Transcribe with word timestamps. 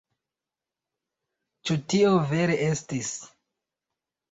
Ĉu 1.69 1.77
tio 1.95 2.15
vere 2.33 2.59
estis? 2.71 3.15